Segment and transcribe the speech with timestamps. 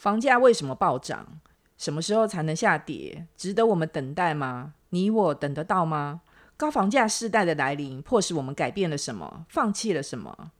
[0.00, 1.26] 房价为什么暴涨？
[1.76, 3.26] 什么时候才能下跌？
[3.36, 4.72] 值得我们等待吗？
[4.88, 6.22] 你我等得到吗？
[6.56, 9.44] 高房价世代的来临，迫使我们改变了什么？
[9.50, 10.52] 放弃了什么？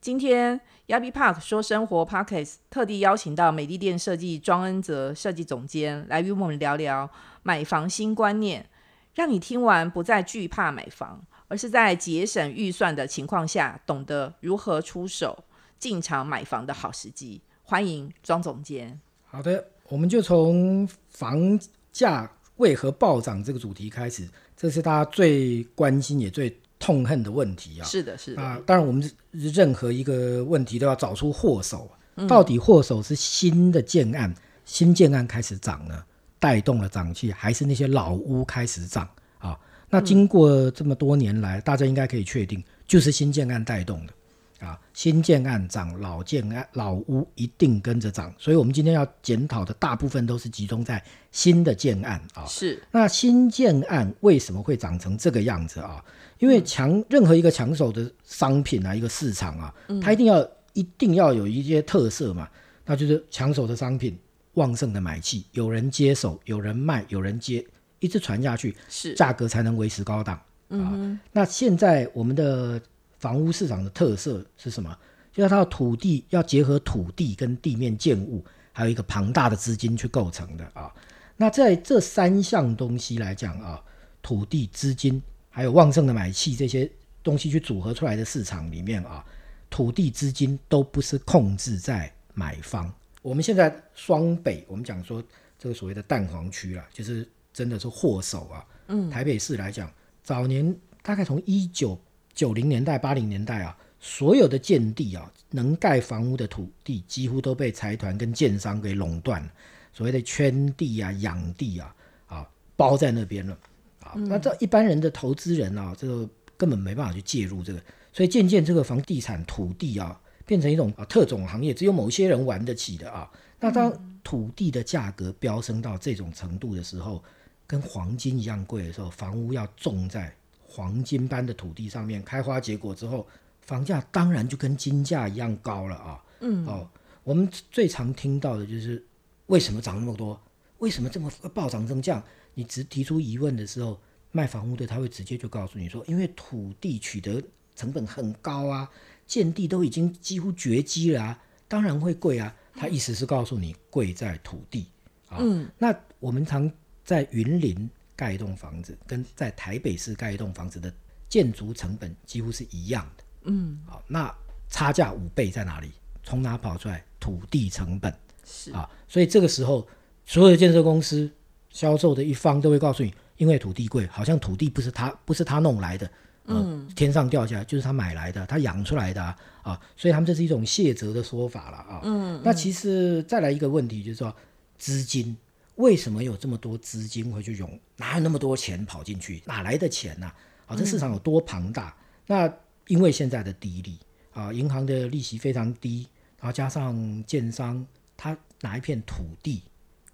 [0.00, 7.08] 今天 Yabi Park 说生活 Parkes 特地邀请到美丽店设计庄恩泽设计总监来与我们聊聊
[7.44, 8.68] 买房新观念，
[9.14, 15.44] 让你听完不再惧怕买房，而是在节省预算的情况下，懂得如何出手
[15.78, 17.42] 进场买房的好时机。
[17.70, 18.98] 欢迎庄总监。
[19.26, 21.60] 好的，我们就从房
[21.92, 27.84] 价为何暴涨这个主题开始，这是大家最关心也最痛恨的问题啊。
[27.84, 28.40] 是的，是的。
[28.40, 31.90] 啊，当然我们任何一个问题都要找出祸首，
[32.26, 36.02] 到底祸首是新的建案，新建案开始涨呢，
[36.38, 39.54] 带动了涨气，还是那些老屋开始涨啊？
[39.90, 44.14] 那经过这么多年来，大家应该可以确定，就是新建案带动的。
[44.60, 51.00] 啊，新建案涨，老建案老屋一定跟着涨，所以我们今天要检讨的大部分都是集中在
[51.30, 52.44] 新的建案啊。
[52.44, 56.04] 是，那新建案为什么会长成这个样子啊？
[56.38, 62.48] 因为抢任何一个抢手的商品啊，一个市场啊，它一定要一定要有一些特色嘛，
[62.84, 64.18] 那就是抢手的商品，
[64.54, 67.64] 旺盛的买气，有人接手，有人卖，有人接，
[68.00, 71.20] 一直传下去，是价格才能维持高档啊。
[71.30, 72.82] 那现在我们的。
[73.18, 74.96] 房屋市场的特色是什么？
[75.32, 80.92] 就是它的土地要结合土地跟地面建物，还有一个庞大的资金去构成的啊。
[81.36, 83.80] 那在这三项东西来讲啊，
[84.22, 86.90] 土地、资金还有旺盛的买气这些
[87.22, 89.24] 东西去组合出来的市场里面啊，
[89.70, 92.92] 土地、资金都不是控制在买方。
[93.22, 95.22] 我们现在双北，我们讲说
[95.58, 98.64] 这个所谓的蛋黄区啦，就是真的是祸首啊。
[98.88, 99.88] 嗯，台北市来讲，
[100.24, 101.96] 早年大概从一九
[102.38, 109.50] 九零年代、八零年代啊，所有的建地啊，能盖房屋的土地几乎都被财团跟建商给垄断了，
[109.92, 111.92] 所谓的圈地啊、养地啊，
[112.28, 113.58] 啊包在那边了
[113.98, 114.12] 啊。
[114.14, 117.82] 那这一般人的投资人啊，这个根本没办法去介入这个，
[118.12, 123.28] 所以渐渐这个房地产土地啊，变成一种啊特种行业，只有某些人玩得起的啊。
[123.58, 127.20] 那当土地的价格飙升到这种程度的时候，
[127.66, 130.32] 跟黄金一样贵的时候，房屋要种在。
[130.68, 133.26] 黄金般的土地上面开花结果之后，
[133.62, 136.22] 房价当然就跟金价一样高了啊。
[136.40, 136.88] 嗯，哦，
[137.24, 139.02] 我们最常听到的就是
[139.46, 140.38] 为什么涨那么多？
[140.78, 142.22] 为什么这么暴涨增降？
[142.54, 143.98] 你只提出疑问的时候，
[144.30, 147.42] 卖房屋的他会直接就告诉你说，因为土地取得
[147.74, 148.88] 成本很高啊，
[149.26, 152.54] 建地都已经几乎绝迹了啊，当然会贵啊。
[152.74, 154.86] 他意思是告诉你贵在土地
[155.28, 155.38] 啊。
[155.40, 156.70] 嗯，那我们常
[157.04, 157.90] 在云林。
[158.18, 160.92] 盖一栋房子跟在台北市盖一栋房子的
[161.28, 163.24] 建筑成本几乎是一样的。
[163.44, 164.34] 嗯，好，那
[164.68, 165.92] 差价五倍在哪里？
[166.24, 167.04] 从哪跑出来？
[167.20, 168.12] 土地成本
[168.44, 169.86] 是啊，所以这个时候
[170.24, 171.30] 所有的建设公司
[171.70, 176.10] 销售的一方都会告诉你，因为土地贵，好像土地不是他不是他弄来的，
[176.46, 179.22] 嗯，天上掉下来就是他买来的，他养出来的
[179.62, 182.00] 啊，所以他们这是一种卸责的说法了啊。
[182.02, 184.34] 嗯，那其实再来一个问题就是说
[184.76, 185.36] 资金。
[185.78, 187.78] 为什么有这么多资金会去涌？
[187.96, 189.42] 哪有那么多钱跑进去？
[189.46, 190.30] 哪来的钱呢？
[190.66, 191.96] 啊，这市场有多庞大？
[192.26, 192.52] 那
[192.88, 193.98] 因为现在的低利
[194.32, 196.06] 啊，银行的利息非常低，
[196.40, 197.86] 然后加上建商
[198.16, 199.62] 他拿一片土地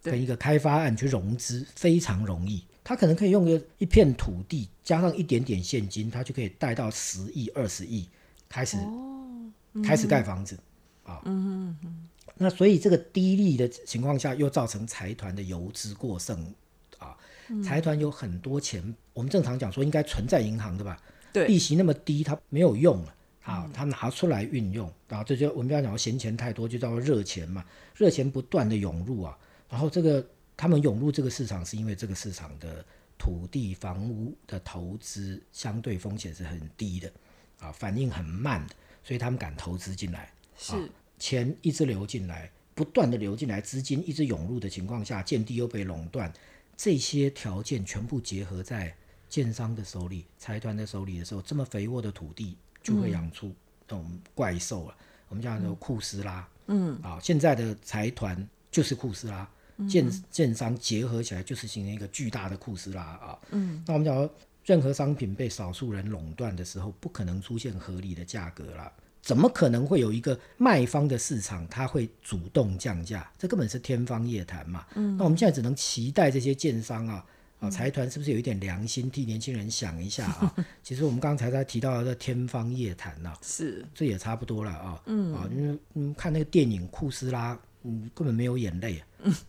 [0.03, 8.07] 跟一个开发案去融资非常容易，他可能可以用个一片土地加上一点点现金，他就可以贷到十亿、二十亿
[8.51, 8.77] 开始
[9.83, 10.59] 开始盖房子
[11.05, 11.23] 啊。
[11.25, 12.09] 嗯嗯。
[12.37, 16.53] 那所以这个低利的情况下，又造成财团的游资过剩
[16.99, 17.17] 啊。
[17.63, 21.01] 财团有很多钱，我们正常讲说应该存在银行的吧？
[21.33, 27.65] 对，利息那么低，它没有用了啊，它拿出来运用啊，这就我们不要讲闲钱太多，就叫做热钱嘛。
[27.95, 32.85] 热钱不断的涌入啊，然后这个他们涌入这个市场，是因为这个市场的
[33.19, 37.13] 土地房屋的投资相对风险是很低的
[37.61, 38.75] 啊，反应很慢的，
[39.05, 40.33] 所以他们敢投资进来。
[40.57, 40.73] 是。
[41.19, 46.33] 钱一直流进来，不断的流进来，资金一直涌入的情况下，建地又被垄断，
[46.77, 48.95] 这些条件全部结合在
[49.29, 53.49] 建商的手里、财团的手里的时候，这么肥沃的土地就会养出
[53.87, 54.05] 这种
[54.35, 54.97] 怪兽了。
[55.29, 59.49] 我们叫做库斯拉，嗯，啊，现在的财团就是库斯拉，
[59.89, 63.39] 建建商结合起来就是形成一个巨大的库斯拉啊。
[63.51, 64.31] 嗯，那我们讲
[64.65, 68.93] 任何商品被少数人垄断的时候，不可能出现合理的价格了。
[69.25, 73.27] 怎么可能会有一个卖方的市场，它会主动降价？
[73.39, 74.85] 这根本是天方夜谭嘛。
[74.97, 77.25] 嗯，那我们现在只能期待这些建商啊，
[77.59, 80.55] 啊，财团是不是有一点良心，替年轻人想一下啊？
[80.85, 85.01] 其实我们刚才在提到的天方夜谭呐，是，这也差不多了啊。
[85.07, 87.55] 嗯，啊，因为嗯，看那个电影《库斯拉》，
[87.85, 89.03] 嗯，根本没有眼泪，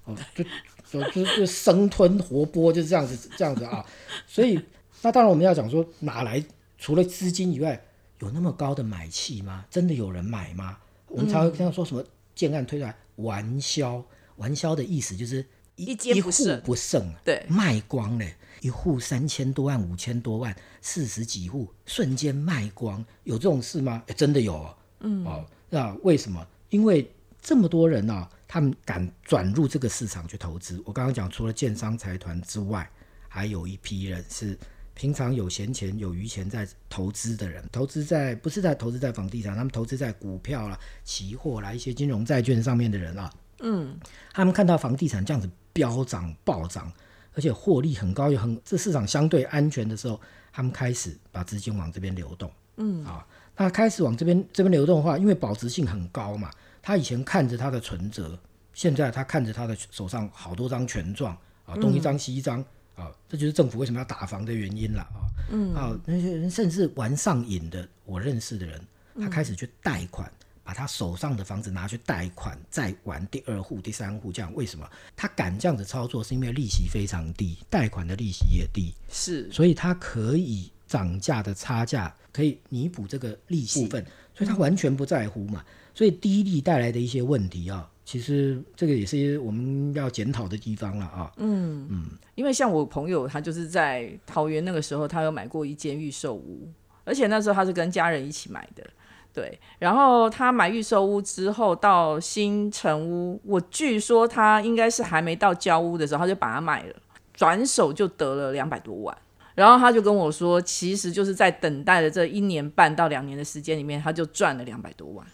[0.06, 0.45] 哦，就
[0.89, 3.86] 就就就生吞活剥，就是这样子这样子啊。
[4.25, 4.57] 所以，
[5.01, 6.42] 那当然我们要讲说，哪来
[6.77, 7.83] 除了资金以外，
[8.25, 9.63] 有那么高的买气吗？
[9.69, 10.80] 真的有人买吗？
[11.07, 14.04] 我们常常说什么建案推出来玩销，
[14.38, 15.45] 玩销的意思就是
[15.75, 18.25] 一间不剩，不剩，对，卖光了。
[18.62, 24.01] 一户三千多万、五千多万，四十几户瞬间卖光，有这种事吗？
[24.18, 26.44] 真的有，嗯，哦，那为什么？
[26.69, 27.07] 因为
[27.39, 30.81] 这么多人呢，他们敢转入这个市场去投资。
[30.83, 32.89] 我刚刚讲，除了建商财团之外，
[33.30, 34.57] 还有一批人是
[34.95, 43.95] 平常有闲钱、有余钱在投资的人，投资在不是在投资在房地产，他们投资在股票啦、期货啦、一些金融债券上面的人啊，嗯，
[44.33, 46.92] 他们看到房地产这样子飙涨暴涨。
[47.38, 50.18] 而且获利很高，又很这市场相对安全的时候，
[50.53, 52.50] 他们开始把资金往这边流动。
[52.77, 53.27] 嗯啊，
[53.57, 56.50] 那开始往这边这边流动的话，因为保值性很高嘛，
[56.81, 58.39] 他以前看着他的存折，
[58.74, 62.63] 现在他看着他的手上好多张权状啊，东一张西一张
[62.95, 65.19] 啊，这就是政府为什么要打房的原因了啊。
[65.51, 68.81] 嗯啊，那些人甚至玩上瘾的，我认识的人，
[69.19, 70.31] 他开始去贷款。
[70.63, 76.24] 把他手上的房子拿去贷款，再玩第二户、第三户，这样为什么他敢这样子操作？
[76.24, 84.06] 是因为利息非常低，贷款的利息也低，是，所以他可以涨价的差价可以弥补这个利息部分，
[84.36, 85.64] 所以他完全不在乎嘛。
[85.94, 91.32] 所以低利带来的一些问题啊，其实这个也是我们要检讨的地方了啊。
[91.38, 92.06] 嗯嗯，
[92.36, 96.68] 因为像我朋友，他就是在桃园那个时候，他有买过一间预售屋，
[97.06, 98.86] 而且那时候他是跟家人一起买的。
[99.34, 106.96] 对，然后他买预售屋之后到新城屋，我据说他应该是还没到交屋的时候，他就把它卖了，
[107.34, 109.18] 转手就得了两百多万。
[109.56, 115.25] 然后他就跟我说，其实就是在等待的这一年半到两年的时间里面，他就赚了两百多万。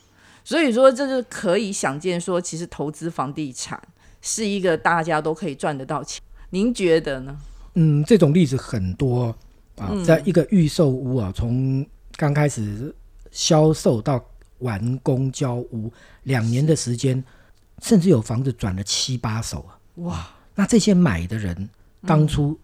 [0.43, 3.81] 所以说，这就可以想见，说其实投资房地产
[4.21, 6.21] 是一个大家都可以赚得到钱。
[6.51, 7.37] 您觉得呢？
[7.73, 9.35] 嗯，这种例子很多
[9.77, 11.85] 啊，在一个预售屋啊，从
[12.15, 12.95] 刚开始。
[13.33, 14.21] 销售到
[14.59, 15.89] 完工交屋
[16.23, 17.23] 两年的时间，
[17.81, 19.79] 甚至有房子转了七八手啊！
[20.03, 21.69] 哇，那这些买的人
[22.05, 22.59] 当初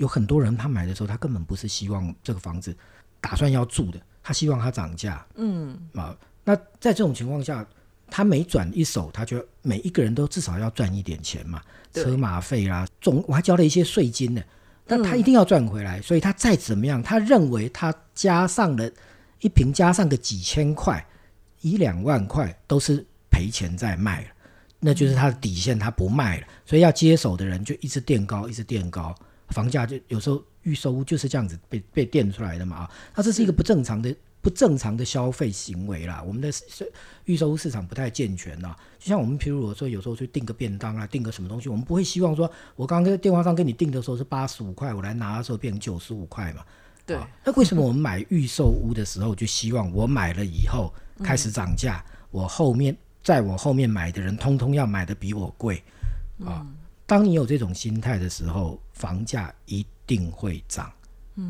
[0.00, 2.74] 有很多人，他买的时候他根本不是希望这个房子
[3.20, 5.24] 打算要住的，他希望它涨价。
[5.36, 7.64] 嗯啊，那在这种情况下，
[8.08, 11.62] 他每转一手，他就每一个人都至少要赚一点钱嘛，
[11.92, 14.42] 车马费啦，总我还交了一些税金呢，
[14.86, 18.90] 但他一定要赚回来，所以他再怎么样，他认为他加上了。
[19.42, 21.02] 一瓶加上个几千块，
[21.62, 24.28] 一两万块都是赔钱在卖了，
[24.78, 29.14] 那就是他的底线，他不卖了，所以要接手的人就一直垫高，一直垫高，
[29.50, 36.50] 房价就有时候预售屋就是这样子被被垫出来的嘛啊，那这是一个不正常的不正常的消费行为啦，我们的
[37.24, 46.64] 预售屋市场不太健全呐，就像我们譬如我说有时候去订个便当啊，订个什么东西，我们不会希望说我刚刚在电话上跟你订的时候是八十五块，我来拿的时候变成九十五块嘛。
[47.04, 50.92] 对，那为什么我们买预售屋的时候就希望我买了以后
[51.24, 55.82] 开始涨价，我后面在我后面买的人通通要买的比我贵
[56.44, 56.64] 啊？
[57.06, 60.92] 当你有这种心态的时候，房价一定会涨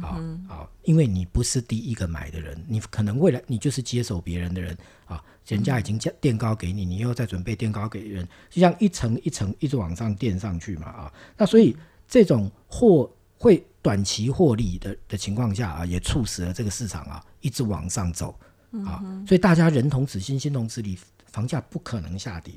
[0.03, 0.17] 啊
[0.49, 0.65] 啊！
[0.85, 4.75] 因为你不是第一个买的人，你可能未来你就是接手别人的人
[5.05, 11.13] 啊，人家已经价垫高给你，你又在准备垫高给人，就像一层一层一直往上垫上去嘛啊！
[11.37, 11.77] 那所以
[12.09, 13.63] 这种获会。
[13.83, 18.39] 短期获利的的情况下啊，也促使了这个市场啊一直往上走
[18.85, 20.99] 啊，所以大家人同此心，心同此理，
[21.29, 22.53] 房价不可能下跌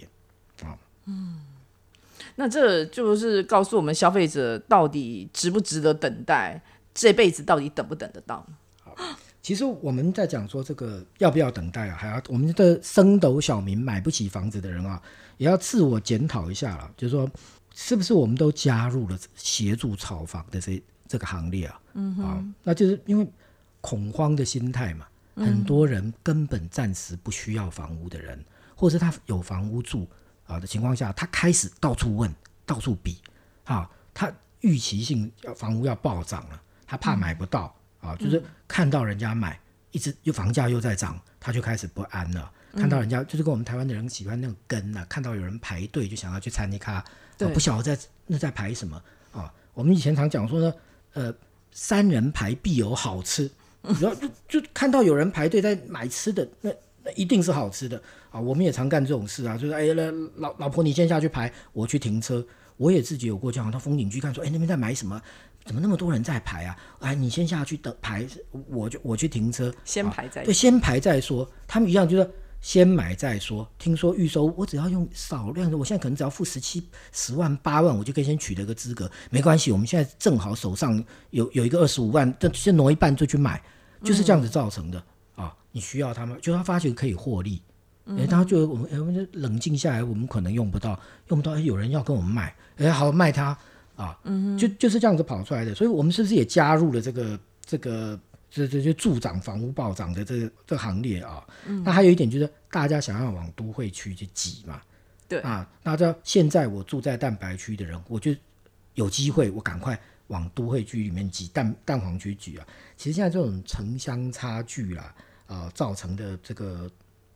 [0.61, 0.77] 啊。
[1.05, 1.39] 嗯，
[2.35, 6.61] 那这就是告诉我们消费者到底值不值得等待，
[6.93, 8.45] 这辈子到底等不等得到？
[8.81, 8.95] 好，
[9.41, 15.01] 其实我们在讲说这个要不要等待啊，还要我们的升斗小民买不起房子的人啊，
[15.37, 17.29] 也要自我检讨一下了，就是说
[17.73, 20.81] 是不是我们都加入了协助炒房的这？
[21.05, 23.27] 这个行列啊，嗯啊，那就是因为
[23.81, 30.07] 恐慌的心态嘛，很多人根本暂时不需要房屋的人，或者是他有房屋住
[30.53, 32.33] 啊的情况下，他开始到处问、
[32.65, 33.17] 到处比，
[33.65, 34.31] 啊，他
[34.61, 39.59] 预期性房屋要暴涨了，他怕买不到啊，就是看到人家买，
[39.91, 42.51] 一直又房价又在涨，他就开始不安了。
[42.75, 47.03] 看到人家就是跟我们台湾的人喜欢那种跟啊，看到有人排队就想要去餐厅卡，
[47.37, 49.53] 不晓得在那在排什么啊。
[49.73, 50.73] 我们以前常讲说呢。
[51.15, 51.31] 呃，
[51.71, 53.47] 三人排必有好吃，
[54.01, 56.71] 然后就就看到有人排队在买吃的，那
[57.03, 58.39] 那一定是好吃的啊！
[58.39, 62.45] 我们也常干这种事啊，就是哎，那老老婆你先下去排，我去停车。
[62.77, 65.21] 我也自己有过这样，到风景区看说，哎，那边在买什么？
[65.63, 66.75] 怎么那么多人在排啊？
[66.99, 68.25] 哎，你先下去等排，
[68.67, 71.47] 我就我去停车，先排再对，先排再说。
[71.67, 72.29] 他们一样就是
[72.61, 73.65] 先买再说。
[73.77, 79.71] 听说预收，我只要用少量的，我现在可能只要付十七、十万、八万，我就可以先取得个资格，没关系。
[79.71, 83.61] 我们现在正好手上有有一个二十五万，这先挪一半就去买，
[84.03, 85.01] 就是这样子造成的
[85.35, 85.55] 啊。
[85.71, 87.61] 你需要他们，就他发觉可以获利，
[88.05, 90.99] 哎，他就我们我们就冷静下来，我们可能用不到，
[91.29, 93.57] 用不到，哎，有人要跟我们卖，哎，好卖他
[93.95, 95.73] 啊，嗯就就是这样子跑出来的。
[95.73, 98.19] 所以我们是不是也加入了这个这个？
[98.55, 101.43] 这这就助长房屋暴涨的这个这行列啊，
[101.83, 104.79] 那还有一点就是大家想要往都会区去挤嘛，
[105.27, 108.31] 对啊，那这现在我住在蛋白区的人，我就
[108.93, 109.99] 有机会，我赶快
[110.33, 112.67] 往都会区里面挤，蛋蛋黄区挤啊。
[112.97, 116.91] 其实现在这种城乡差距啦，啊，造成的这个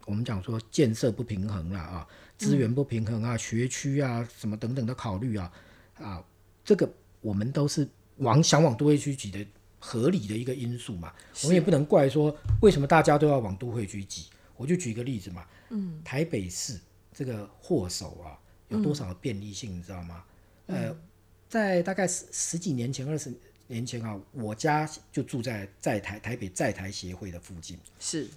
[0.06, 5.52] 我们讲说建设不平衡啦啊，资源不平衡啊，学区啊什么等等的考虑啊
[6.00, 6.24] 啊，
[6.66, 7.88] 这个我们都是
[8.18, 9.46] 往想往都会区挤的。
[9.80, 11.14] 合理的一个因素嘛，
[11.44, 14.26] 我们也不能怪说为什么大家都要往都会区挤。
[14.56, 16.80] 我就举一个例子嘛，嗯，台北市
[17.14, 18.34] 这个祸首啊，
[18.70, 20.24] 有多少便利性，你知道吗？
[20.66, 20.92] 呃，
[21.50, 23.34] 在大概十十几年前、二十
[23.68, 28.28] 年前啊，我家就住在在台台北在台协会的附近，是。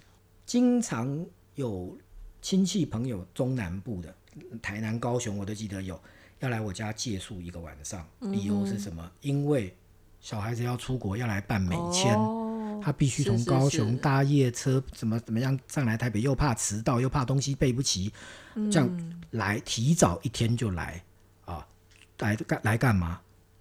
[0.45, 1.25] 经常
[1.55, 1.97] 有
[2.41, 4.13] 亲戚朋友中南部的
[4.61, 5.97] 台南、高雄，我都记得有
[6.39, 9.09] 要来我家借宿一个晚上，理由是什么？
[9.21, 9.73] 因为
[10.19, 12.17] 小孩子要出国要来办美签，
[12.81, 13.97] 他必须从高雄。
[13.97, 18.11] 搭夜车，怎么怎么样上来台北，又怕迟到，又怕东西备不齐，
[18.71, 21.10] 这样来提早一天就来啊，
[22.21, 23.19] 来干来干嘛？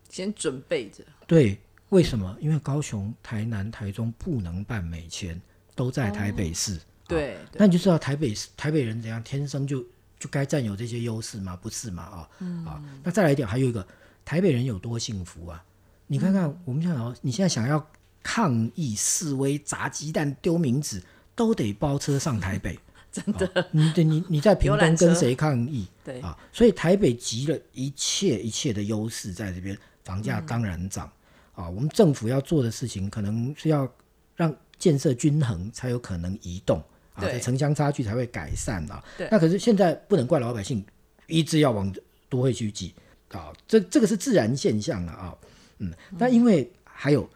[0.09, 1.05] 先准备着。
[1.27, 1.59] 对，
[1.91, 2.37] 为什么？
[2.41, 5.41] 因为高雄、台南、台中不能办美签，
[5.75, 6.81] 都在台北市。
[7.07, 9.85] 对，那你就知道台北台北人怎样，天生就
[10.19, 11.57] 就该占有这些优势吗？
[11.57, 12.03] 不是嘛？
[12.03, 13.87] 啊，嗯啊，那再来一点，还有一个
[14.25, 15.65] 台北人有多幸福啊？
[16.07, 17.85] 你看看，我们想要，你现在想要
[18.23, 21.03] 抗议示威、砸鸡蛋、丢名字，
[21.35, 22.79] 都得包车上台北。
[23.13, 25.87] 真的，你你你在屏东跟谁抗议？
[26.05, 31.11] 对啊，所以台北集了一切一切的优势在这边，房价当然涨
[31.55, 31.69] 啊。
[31.69, 33.91] 我们政府要做的事情，可能是要
[34.37, 36.83] 让建设均衡，才有可能移动
[37.15, 39.03] 啊，城乡差距才会改善啊。
[39.31, 40.85] 那可是现在不能怪老百姓
[41.27, 41.93] 一直要往
[42.29, 42.95] 都会去挤
[43.33, 45.35] 啊，这这个是自然现象了啊。
[45.79, 47.29] 嗯，那因为还有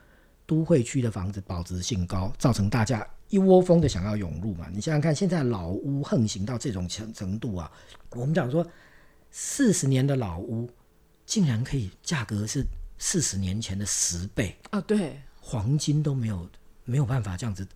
[0.47, 4.69] 都会区的房子保值性高，造成大家一窝蜂的想要涌入嘛。
[4.73, 7.69] 你想想看，现在老屋横行到这种程程度啊，
[8.11, 8.65] 我们讲说
[9.33, 10.71] 四十年的老屋
[11.27, 12.65] 竟然可以价格是
[12.97, 14.81] 四十年前的十倍啊！
[14.83, 16.49] 对，黄金都没有
[16.85, 17.67] 没有办法这样子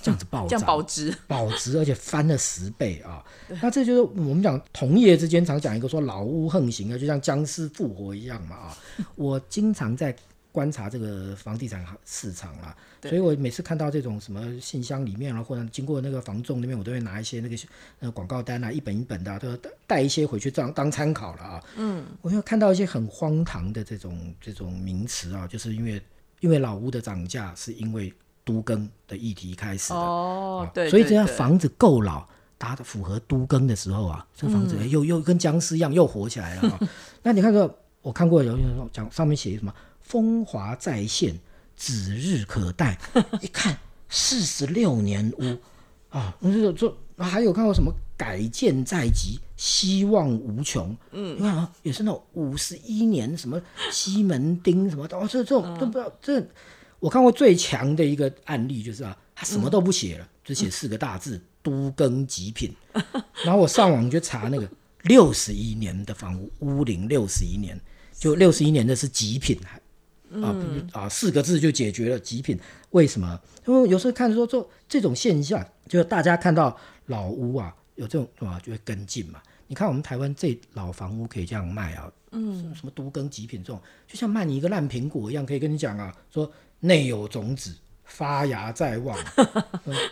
[0.00, 3.22] 这样子暴涨，保值保值，而且翻了十倍啊！
[3.60, 8.78] 那这就是我们讲同业之间常讲一个说老屋横行啊，就像僵尸复活一样嘛啊！
[9.14, 10.16] 我经常在
[10.52, 17.56] 观察这个房地产市场啦，所以我每次看到这种什么信箱里面啊，或者经过那个房仲那边，我都会拿一些那个
[17.98, 19.48] 那个广告单啊，一本一本的，都
[19.86, 21.64] 带一些回去当当参考了啊。
[21.76, 26.02] 嗯，我又看到一些很荒唐的这种这种名词啊，就是因为
[26.40, 28.12] 因为老屋的涨价是因为
[28.44, 32.28] 都更的议题开始的哦，对，所以只要房子够老，
[32.58, 36.78] 它的符合都更的时候啊，这个房子又又跟僵尸一样又火起来了。
[37.24, 37.78] 那你看这。
[38.02, 39.72] 我看过有人讲上面写什么
[40.12, 41.34] 风华再现，
[41.74, 42.98] 指日可待。
[43.40, 43.74] 一看
[44.10, 45.56] 四十六年屋
[46.10, 50.94] 啊，那这这还有看过什么改建在即，希望无穷。
[51.12, 53.58] 嗯，你看啊，也是那种五十一年什么
[53.90, 56.12] 西门町什么的，哦，这这种都不知道。
[56.20, 56.46] 这
[57.00, 62.70] 我看过最强的一个案例就是啊，他什么都不写了，只写四个大字“都更极品”。
[63.42, 64.68] 然后我上网就查那个
[65.04, 67.80] 六十一年的房屋，屋龄六十一年。
[68.14, 69.58] 就六十一年的是极品，
[70.40, 70.56] 啊
[70.92, 72.58] 啊四个字就解决了极品。
[72.90, 73.40] 为什么？
[73.66, 79.40] 因为有时候看说这这种现象，就是大家看到老屋啊有这种啊就会跟进嘛。
[79.66, 87.74] 你看我们台湾这老房屋可以这样卖啊，嗯，什么都更极品这种，就像卖你一个烂苹果一样，可以跟你讲啊，说内有种子，
[88.04, 89.18] 发芽在望，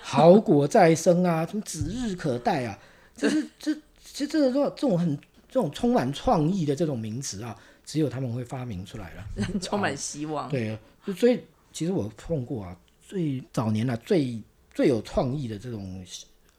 [0.00, 2.78] 好果在生啊，什么指日可待啊，
[3.14, 5.14] 这是这其实这个说这种很
[5.48, 7.54] 这种充满创意的这种名词啊。
[7.90, 9.26] 只有他们会发明出来了，
[9.60, 10.48] 充满希望。
[10.48, 10.78] 对，
[11.16, 11.40] 所以
[11.72, 14.40] 其实我碰过啊，最早年啊，最
[14.72, 16.00] 最有创意的这种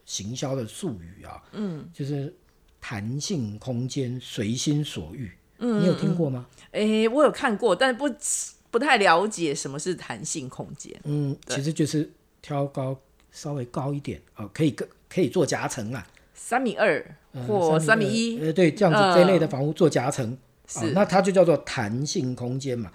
[0.05, 2.35] 行销的术语啊，嗯，就是
[2.81, 5.31] 弹性空间，随心所欲。
[5.59, 6.45] 嗯，你有听过吗？
[6.73, 8.13] 哎，我有看过，但是不
[8.69, 10.93] 不太了解什么是弹性空间。
[11.05, 12.11] 嗯，其实就是
[12.41, 12.99] 挑高
[13.31, 17.15] 稍微高一点啊，可以可可以做夹层啊，三米二
[17.47, 20.37] 或三米一，呃，对，这样子这类的房屋做夹层。
[20.79, 22.91] 是，那它就叫做弹性空间嘛。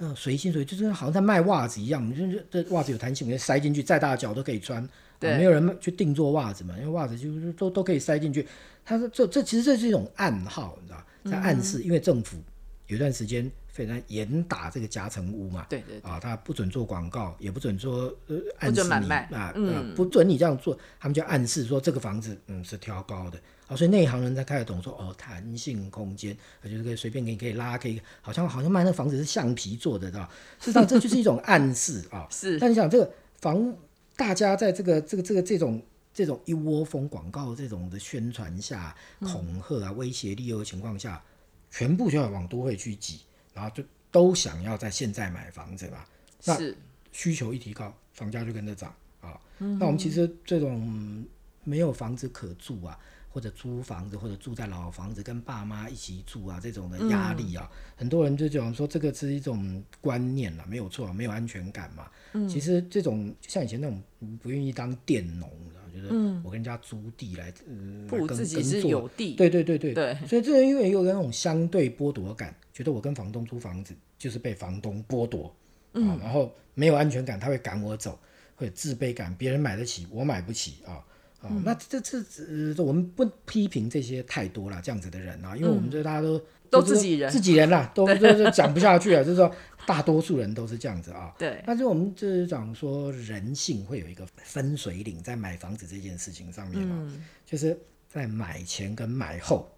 [0.00, 4.80] 嗯、随心所欲，就是好像在卖袜子一样，就是这袜子有弹性，我就塞进去，再大的脚都可以穿。
[4.82, 5.36] 啊对。
[5.36, 8.46] 没有人去定做袜子嘛，因为袜子就是都都可以塞进去。
[8.84, 12.38] 他说这这其实这是一种暗号，你知道，在暗示，因为政府
[12.86, 19.74] 有一段时间非常严打这个夹层屋嘛，对对啊，他不准做广告，也不准说呃暗不示你准买卖啊，嗯。
[19.74, 30.24] 呃不准你这样做，他们就暗示说这个房子嗯是挑高的啊，所以内行人才开始懂说哦弹性空间，啊就是可以随便给你可以拉，可以好像好像卖那个房子是橡皮做的，知道？
[30.58, 32.26] 事实上这就是一种暗示啊。
[32.32, 33.76] 是但你想这个房，
[34.16, 35.82] 大家在这个这个这个这种
[36.12, 41.22] 这种一窝蜂广告这种的宣传下、恐吓啊、威胁利诱的情况下，
[41.70, 43.20] 全部就要往都会去挤，
[43.52, 46.04] 然后就都想要在现在买房子嘛。
[46.44, 46.76] 那是
[47.12, 49.38] 需求一提高，房价就跟着涨啊。
[49.58, 51.24] 那我们其实这种
[51.64, 52.98] 没有房子可住啊，
[53.38, 62.10] 或者租房子，或者住在老房子跟爸妈一起住啊，这种的压力啊，很多人就讲说这个是一种观念啦，没有错，没有安全感嘛。
[62.48, 66.08] 其实这种就像以前那种嗯不愿意当佃农的，就是
[66.42, 75.54] 我跟人家租地来，嗯，不如自己是有地，对对对对对所以这人因为有那种相对剥夺感，觉得我跟房东租房子就是被房东剥夺，
[75.92, 78.18] 然后没有安全感，他会赶我走，
[78.56, 81.04] 会有自卑感，别人买得起，我买不起啊。
[81.40, 89.50] 啊，嗯那这这呃，我们不批评这些太多了，这样子的人啊，因为我们这大家都嗯都自己人自己人啦，都都都讲不下去了，就是说
[89.86, 91.32] 大多数人都是这样子啊。
[91.38, 97.78] 对但是我们就是讲说人性会有一个分水岭，在买房子这件事情上面啊，嗯就是
[98.08, 99.70] 在买前跟买后。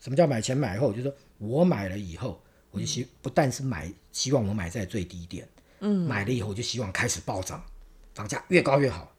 [0.00, 0.90] 什么叫买前买后？
[0.90, 5.48] 就是说我买了以后，我就希不但是买，希望我买在最低点，
[5.80, 7.64] 嗯，买了以后我就希望开始暴涨，
[8.14, 9.10] 房价越高越好。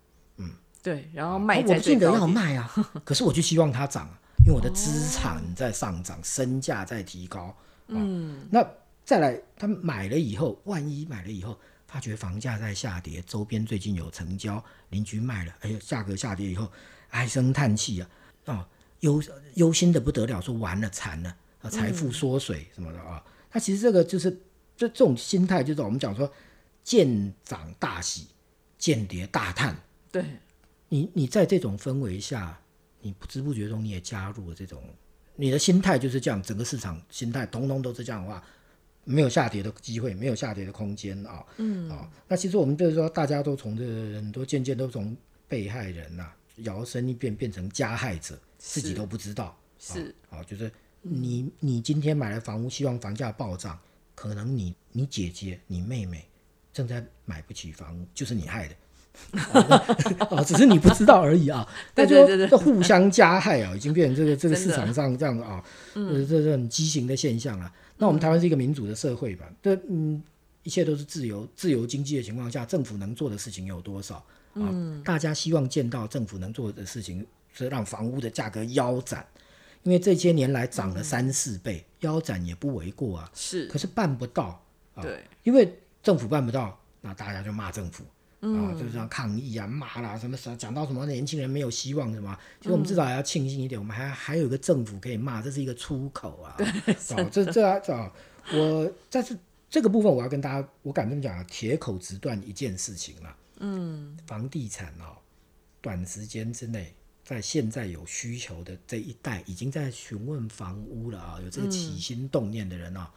[0.86, 2.72] 对，然后啊卖在我不见得要卖啊，
[3.04, 7.58] 可是我就希望它涨啊，因为我的资产在上涨，身价在提高。
[7.88, 8.64] 嗯，那
[9.04, 16.72] 再来，他买了以后，万一买了以后，发觉房价在下跌，周边最近有成交，邻居卖了，哎呀，价格下跌以后，
[17.10, 18.10] 唉声叹气啊，
[18.46, 18.66] 哦，
[19.00, 19.20] 忧
[19.56, 23.24] 忧心的不得了，说完了惨了，啊，财富缩水什么的啊。
[23.52, 24.30] 那其实这个就是
[24.78, 26.32] 这这种心态，就是我们讲说
[26.84, 28.28] 见涨大喜，
[28.78, 29.76] 见跌大叹。
[30.12, 30.24] 对
[30.90, 32.60] 你你在这种氛围下，
[33.02, 34.84] 你不知不觉中你也加入了这种，
[35.36, 38.44] 你的心态就是这样，整个市场心态通通都是这样的话，
[39.04, 41.46] 没有下跌的机会，没有下跌的空间啊。
[41.58, 43.84] 嗯啊，那其实我们就是说，大家都从这
[44.16, 45.16] 很多渐渐都从
[45.48, 49.58] 被害人呐、摇身一变变成加害者，自己都不知道。
[49.78, 50.72] 是啊，就是
[51.02, 53.80] 你你今天买了房屋，希望房价暴涨，
[54.16, 56.26] 可能你你姐姐、你妹妹
[56.74, 58.76] 正在买不起房屋，就是你害的。
[60.30, 61.68] 哦，只是你不知道而已啊。
[61.96, 67.72] 对那就这互相加害啊，已经变成这个这个市场上这样啊，呃，这是很畸形的现象啊。
[67.98, 69.46] 那我们台湾是一个民主的社会吧？
[69.62, 70.22] 这嗯，
[70.64, 74.16] 一切都是自由自由经济的情况下，政府能做的事情有多少
[74.56, 74.74] 啊？
[75.04, 79.26] 大家希望见到政府能做的事情是让房屋的价格腰斩，
[79.84, 83.32] 因为这些年来涨了三四倍，腰斩也不为过啊。
[83.34, 84.62] 是，可是办不到，
[84.96, 88.04] 啊对因为政府办不到，那大家就骂政府。
[88.54, 96.56] 啊，就是这样抗议啊、骂啦，什么什么讲到什么年轻人没有希望什么，其实我们至少还要庆幸一点，我们还还有一个政府可以骂，这是一个出口啊。
[97.18, 98.12] 哦，这这啊，
[98.54, 99.36] 我在这
[99.70, 103.38] 这个部分，我要跟大家，我敢这么讲啊，铁口直断一件事情啊。
[103.60, 105.18] 嗯，房地产哦，
[105.82, 113.12] 短时间之内，在现在有需求的这一代，已经在询问房屋了啊，有这个起心动念的人啊，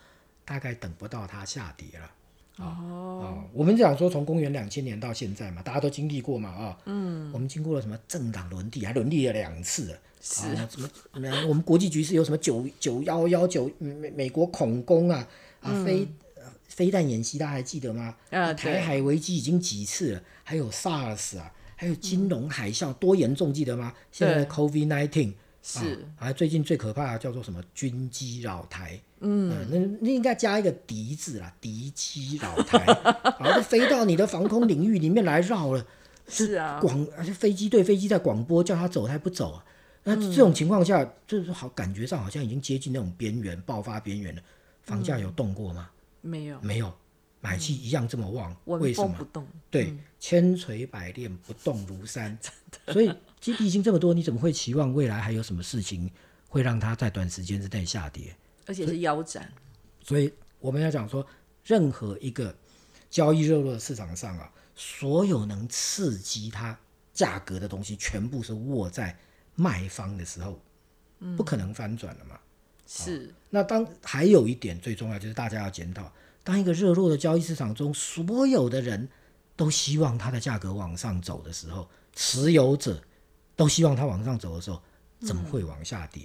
[0.45, 2.11] 大概等不到它下跌了。
[2.59, 9.87] 哦，我们讲说从公元两千年到现在嘛，大家都经历过嘛啊，嗯，我们经过了什么政党轮替，还轮替了两次。
[9.92, 10.49] 了，是。
[10.49, 15.27] 啊、什么呃我们国际局势有什么九九幺幺九美美国恐攻啊
[15.61, 18.14] 啊飞、呃飞弹演习，大家还记得吗？
[18.31, 23.94] 啊台海危机已经几次了，还有 SARS 啊，还有金融海啸，多严重记得吗？
[24.11, 25.33] 现在的 COVID nineteen
[25.68, 25.94] 是。
[26.16, 32.83] 啊，还最近最可怕的叫做什么军机扰台，嗯，那那应该加一个敌字啦，敌机扰台，
[33.38, 35.87] 然后就飞到你的防空领域里面来绕了，
[36.26, 39.64] 是啊，广而且飞机对飞机在广播叫他走，他还不走啊。
[40.04, 44.40] 那这种情况下，就是好感觉上好像已经接近那种边缘爆发边缘了。
[44.85, 45.90] 房价有动过吗？
[46.22, 46.59] 没有。
[46.62, 46.90] 没有，
[47.40, 49.09] 买气一样这么旺，为什么？
[49.09, 52.37] 风不动，对，千锤百炼，不动如山。
[52.92, 56.11] 所以基地已经这么多，你怎么会期望未来还有什么事情
[56.48, 58.35] 会让它在短时间之内下跌？
[58.66, 59.51] 而且是腰斩，
[60.03, 61.27] 所以我们要讲说，
[61.64, 62.55] 任何一个
[63.09, 66.79] 交易热络的市场上啊，所有能刺激它
[67.14, 69.16] 价格的东西，全部是握在
[69.55, 70.61] 卖方的时候，
[71.37, 72.38] 不可能翻转了嘛。
[72.87, 76.12] 是那当还有一点最重要就是大家要检讨，
[76.49, 79.07] 当一个热络的交易市场中，所有的人
[79.55, 83.03] 都希望它的价格往上走的时候，持有者
[83.55, 84.81] 都希望它往上走的时候，
[85.21, 86.23] 怎么会往下跌？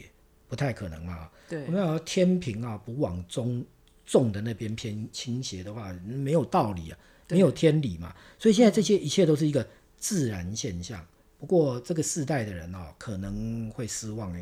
[0.47, 1.29] 不太可能啊！
[1.49, 3.65] 对我，们要天平啊，不往中
[4.05, 8.15] 重的那边偏倾斜的话，没有道理啊，没有天理嘛。
[8.39, 11.05] 所以现在这些一切都是一个自然现象。
[11.37, 14.33] 不过这个世代的人哦，可能会失望，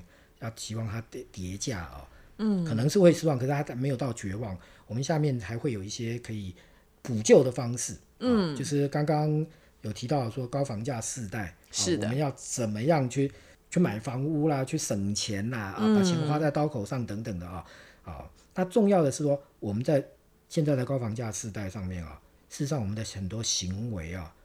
[0.41, 4.55] 要期望它叠叠价啊、嗯，可能是会失望，可是他没有到绝望。
[4.91, 6.53] 我们下面还会有一些可以
[7.01, 9.47] 补救的方式，嗯，就是刚刚
[9.83, 12.03] 有提到说高房价世代，啊是的。
[12.03, 13.31] 我们要怎么样去
[13.69, 17.63] 去买房屋啦，去省钱啦，啊，把钱花在刀口上等等的啊，
[18.03, 20.05] 啊，那重要的是说我们在
[20.49, 24.35] 现在的高房价世代上面啊，事实上我们的很多行为啊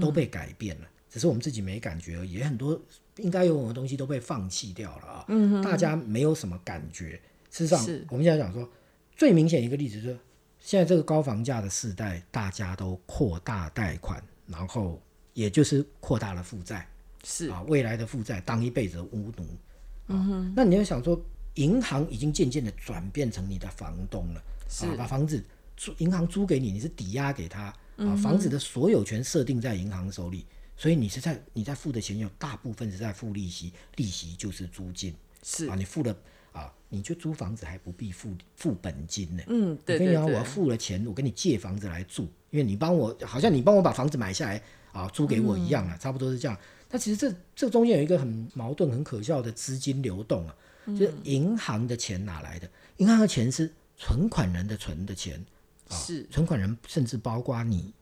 [0.00, 2.80] 都被改变了，只是我们自己没感觉而已，也很多
[3.16, 7.20] 应该有的东西都被放弃掉了啊，嗯，大家没有什么感觉。
[7.50, 8.68] 事实上，我们现在讲说
[9.16, 10.18] 最明显一个例子就是，
[10.60, 15.00] 现在这个高房价的时代，大家都扩大贷款，然后
[15.32, 16.86] 也就是扩大了负债。
[17.24, 19.46] 是啊，未来的负债当一辈子的巫奴。
[20.08, 21.20] 嗯那你要想说，
[21.54, 25.42] 银行已经渐渐的转变成你的房东了，是啊，把房子
[25.76, 36.16] 租银行租给你，你是抵押给他，啊，房子的所有权设定在银行手里，所以你是在你在付的钱有大部分是在付利息，利息就是租金是啊，，你付了啊，
[36.88, 39.42] 你去租房子还不必付付本金呢。
[39.48, 46.56] 嗯，对我跟你讲，我付了钱，我跟你借房子来住，因为你帮我，好像你帮我把房子买下来啊，租给我一样啊，差不多是这样。
[46.90, 50.54] 那其实这这中间有一个很矛盾、很可笑的资金流动啊，
[50.86, 52.70] 就是银行的钱哪来的？
[52.98, 55.44] 银行的钱是存款人的存的钱，
[55.88, 57.92] 啊是存款人甚至包括你，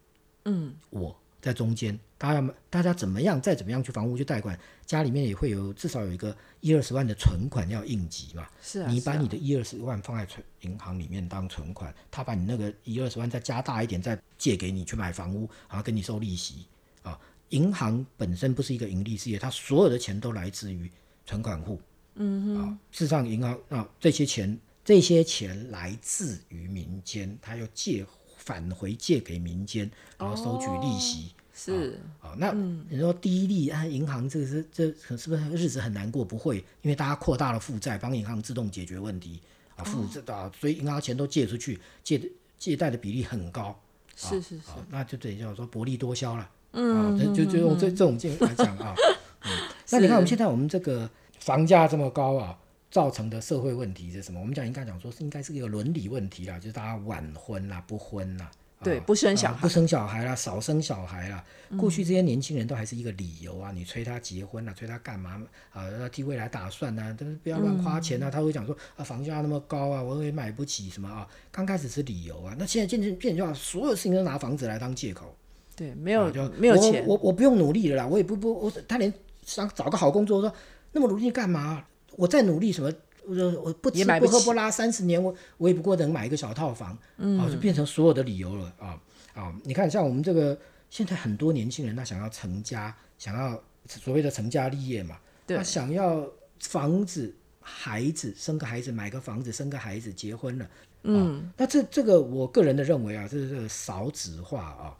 [0.45, 8.49] 嗯，我在中间，大家大家怎么样，再怎么样去房屋去贷款，家里面也会有至少有一个一二十万的存款要应急嘛。
[8.63, 16.65] 是啊，你把你的一二十万放在存银行里面当存款，他把你那个一二十万再加大一点，再借给你去买房屋，然后跟你收利息
[17.03, 17.21] 啊。
[17.51, 20.91] 银行本身不是一个盈利事业，它所有的钱都来自于
[21.27, 21.79] 存款户。
[22.15, 28.07] 嗯啊，事实上银行啊这些钱这些钱来自于民间，他要借
[28.39, 31.34] 返回借给民间，然后收取利息。
[31.57, 32.51] 是啊，那
[32.89, 34.87] 你说第一例啊，银行这个是这
[35.17, 36.25] 是不是日子很难过？
[36.25, 39.41] 不会，因为大家扩大了负债，帮银行自动解决问题
[39.77, 43.81] 啊，负债啊，所以银行钱都借出去，借的借贷的比例很高。
[44.17, 46.51] 是是是，啊，那就等于叫说薄利多销了。
[46.73, 48.93] 嗯，啊，就就就用这这种境来讲啊。
[49.47, 49.51] 嗯，
[49.91, 52.59] 那你看我们现在我们这个房价这么高啊，
[52.91, 54.41] 造成的社会问题是什么？
[54.41, 58.51] 我们讲应该讲说是应该是一个伦理问题啦，就是大家晚婚啦、不婚啦。
[58.85, 61.45] 对啊不生小孩啊不生小孩啦，少生小孩啦。
[61.79, 65.43] 过去这些年轻人都还是一个理由啊，你催他结婚啊，催他干嘛
[65.73, 65.91] 啊？
[65.91, 68.31] 要替未来打算啊，但是不要乱花钱啊。
[68.31, 71.27] 他会讲说啊，房价那么高啊，我也买不起什么啊。
[71.51, 75.35] 刚开始是理由啊，那现在渐渐变成就所有事情都拿房子来当借口。
[75.75, 79.13] 对，没有啊就没有钱，我我我不用努力了啦，我也不不我他连
[79.45, 80.55] 想找个好工作，说
[80.93, 81.85] 那么努力干嘛？
[82.17, 82.93] 我再努力什么？
[83.27, 89.01] 我我不吃也不喝不拉三十年，我我也不过能买一个小套房，嗯，啊，就变成所有的理由了啊
[89.35, 89.55] 啊！
[89.65, 90.57] 你看，像我们这个
[90.91, 95.57] 现在很多年轻人，他想要成家，想要所谓的成家立业嘛，对。
[95.57, 96.27] 他想要
[96.61, 100.71] 房子、孩子，生个孩子，买个房子，生个孩子，结婚了，
[101.03, 104.97] 嗯，那这这个我个人的认为啊，这是这个少子化啊，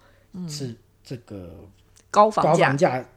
[0.49, 1.55] 是这个
[2.11, 2.51] 高房价。
[2.53, 3.09] 高房价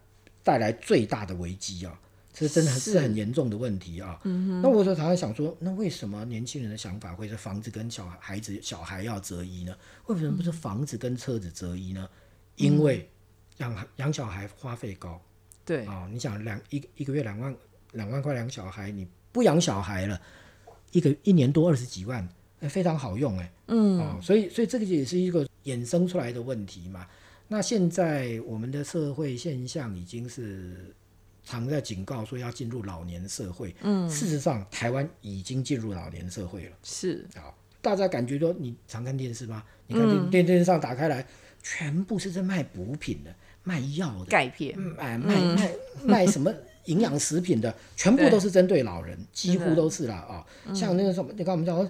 [0.43, 1.99] 带来最大的危机啊，
[2.39, 4.19] 这真的是是很严重的问题啊。
[4.61, 9.75] 那我就常常想说，那为什么年轻人的想法会是房子跟小孩子小孩要择一呢？
[10.05, 12.07] 为什么不是房子跟车子择一呢？
[12.55, 13.09] 因为
[13.57, 15.21] 养养小孩花费高
[15.65, 17.53] 对啊、你想两一一个月两万
[17.91, 20.21] 两万块养小孩，你不养小孩了，
[20.91, 22.25] 一个一年多二十几万，
[22.61, 23.51] 哎非常好用哎。
[23.67, 27.05] 嗯哦，所以所以这个也是一个衍生出来的问题嘛。
[27.49, 30.95] 那现在我们的社会现象已经是
[31.47, 33.73] 常在警告说要进入老年社会。
[33.81, 37.47] 嗯，事实上台湾已经进入老年社会了是啊。
[37.79, 39.63] 大家感觉说，你常看电视吗？
[39.85, 41.25] 你看电、电电视上打开来，
[41.63, 43.33] 全部是在卖补品的、
[43.63, 45.71] 卖药的、钙片，嗯哎卖卖
[46.03, 46.53] 卖什么
[46.85, 50.45] 营养食品的，全部都是针对老人，几乎都是啦啊。
[50.73, 51.89] 像那个什么，你看我们讲说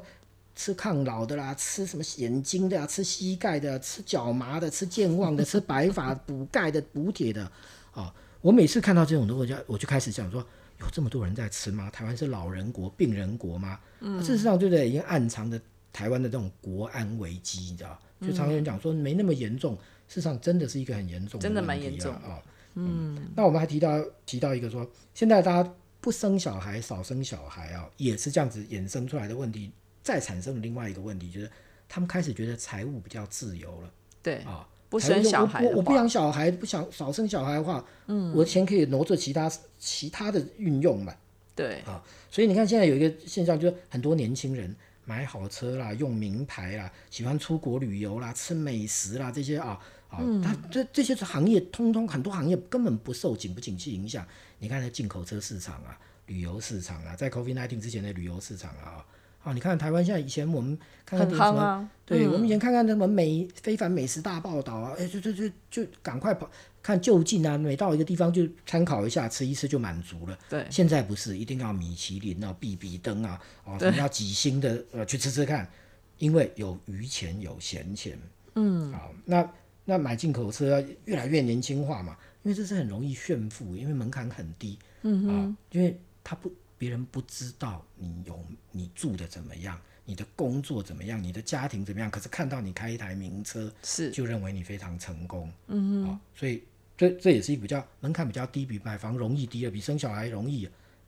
[0.56, 7.50] 吃抗老的啦，吃什么眼睛的啊，吃膝盖的，吃脚麻的，吃健忘的，吃白发补钙的、补铁的
[7.92, 8.14] 啊。
[8.42, 10.46] 我每次看到这种的，我就我就开始想说，
[10.80, 11.90] 有这么多人在吃吗？
[11.90, 13.80] 台湾是老人国、病人国吗？
[14.00, 14.88] 嗯，事实上，对不对？
[14.88, 15.60] 已经暗藏着
[15.92, 18.00] 台湾的这种国安危机，你知道？
[18.22, 19.76] 就常有人讲说没那么严重，
[20.08, 22.30] 事实上真的是一个很严重的真的问题蛮严重啊。
[22.30, 22.42] 啊
[22.76, 29.72] 嗯，那我们还提到提到一个说，现在大家不生小孩、少生小孩啊，也是这样子衍生出来的问题。
[30.04, 31.52] 再产生了另外一个问题，就是
[31.90, 33.92] 他们开始觉得财务比较自由了
[34.24, 34.66] 对，啊。
[34.90, 41.14] 不生小孩的我不，养小孩，不想少生小孩的话，嗯，我的钱可以挪做其他其他的运用嘛。
[41.56, 44.74] 对啊，所以你看，现在有一个现象，就是很多年轻人
[45.06, 54.26] 买好车啦，用名牌啦，喜欢出国旅游啦，吃美食啦，这些啊啊，他这这些行业，通通很多行业根本不受景不景气影响。
[54.60, 59.04] 你看，那进口车市场啊，旅游市场啊，在 COVID nineteen 之前的旅游市场啊，
[59.44, 66.50] 啊，你看台湾现在以前我们看看什么啊，对，我们以前看看什么美非凡美食大报道啊，哎，就就就就赶快跑
[66.82, 70.38] 看就近啊，每到一个地方就参考一下，吃一吃就满足了。
[70.50, 75.70] 对，现在不是一定要米其林啊、必比登啊，哦，什么要几星的呃去吃吃看，
[76.18, 78.18] 因为有余钱有闲钱。
[78.56, 79.50] 嗯，好，那
[79.86, 84.78] 那买进口车越来越年轻化嘛，因为这是很容易炫富，因为门槛很低。
[85.04, 88.40] 嗯啊，因为他不别人不知道你有
[88.72, 95.52] 你住的怎么样，你的工作怎么样，你的家庭怎么样，可是看到你开一台名车，是，就认为你非常成功。
[95.68, 96.64] 嗯啊，所以
[96.96, 100.68] 这这也是一个比较门槛比较低，比买房容易低了，比生小孩容易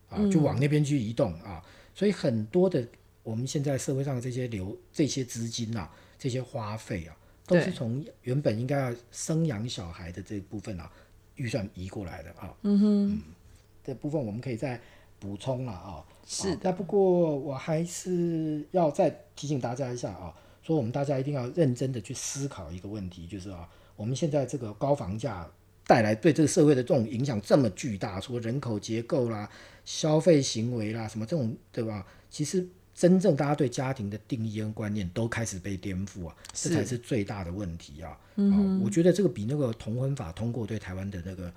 [0.10, 1.64] 啊，就往那边去移动啊。
[1.94, 2.88] 所以很多的
[3.24, 10.92] 我们现在社会上的这些流这些资金啊，这些花费啊，都是从原本应该要生养小孩的这部分啊
[11.36, 12.54] 预算移过来的啊。
[12.64, 13.22] 嗯哼，
[13.84, 14.80] 这部分我们可以再
[15.20, 16.04] 补充了啊。
[16.26, 25.50] 是啊那不过我还是要再提醒大家一下啊，说我们大家一定要认真的去思考一个问题，就是啊，我们现在这个高房价
[25.88, 29.50] 带来对这个社会的这种影响这么巨大，说人口结构啦、
[29.86, 32.06] 消费行为啦什么这种，对吧？
[32.30, 38.16] 其实真正大家对家庭的定义跟观念都开始被颠覆啊，这才是最大的问题啊。
[38.36, 41.52] 嗯、我觉得这个比那个同婚法通过对台湾的那个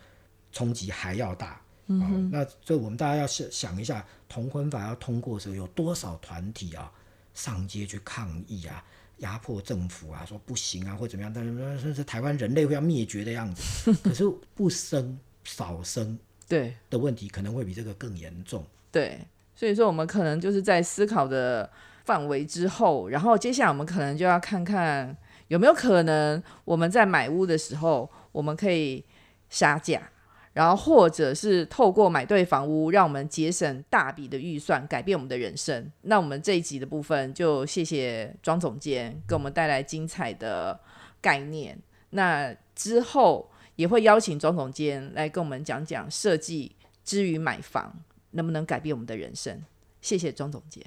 [0.51, 1.61] 冲击还要大。
[1.87, 6.91] 嗯、那所以我们大家要想想一下，同婚法要通过的时候，有多少团体啊
[7.35, 8.83] 上街去抗议啊，
[9.19, 11.33] 压迫政府啊，说不行啊，或怎么样？
[11.35, 13.93] 但是甚至台湾人类会要灭绝的样子。
[14.03, 16.19] 可是不生少生
[16.49, 18.65] 对，的问题可能会比这个更严重。
[18.91, 19.19] 对，
[19.55, 21.71] 所以说我们可能就是在思考的
[22.05, 25.17] 范围之后，然后接下来我们可能就要看看
[25.49, 29.05] 有没有可能我们在买屋的时候，我们可以
[29.49, 30.11] 杀价，
[30.53, 35.91] 然后或者是透过买对房屋，让我们节省大笔的预算，改变我们的人生。
[36.03, 40.79] 那我们这一集的部分就谢谢庄总监给我们带来精彩的
[41.21, 41.79] 概念。
[42.11, 49.65] 那之后也会邀请庄总监来跟我们讲讲设计之于买房能不能改变我们的人生。
[50.03, 50.85] 谢谢庄总监。